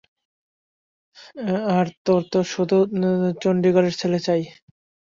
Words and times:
আর 1.71 1.87
তোর 2.05 2.21
তো 2.31 2.39
শুধু 2.53 2.77
চণ্ডিগরের 3.41 3.95
ছেলে 3.97 4.19
চাই। 4.19 4.41